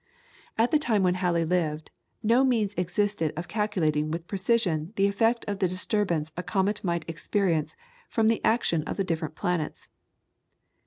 [0.57, 1.91] At the time when Halley lived,
[2.23, 7.05] no means existed of calculating with precision the effect of the disturbance a comet might
[7.07, 7.75] experience
[8.09, 9.89] from the action of the different planets.